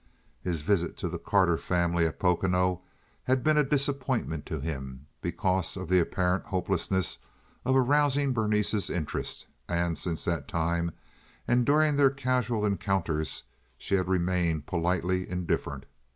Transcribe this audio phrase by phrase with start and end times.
[0.41, 2.81] His visit to the Carter family at Pocono
[3.25, 7.19] had been a disappointment to him, because of the apparent hopelessness
[7.65, 10.89] of arousing Berenice's interest, and since that time,
[11.47, 13.43] and during their casual encounters,
[13.77, 15.85] she had remained politely indifferent.